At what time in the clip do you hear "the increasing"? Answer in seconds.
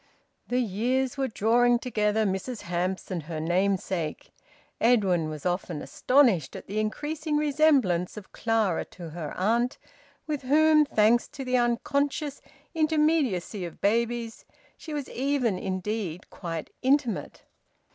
6.65-7.37